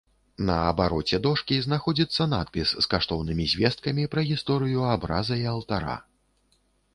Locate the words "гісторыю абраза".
4.31-5.39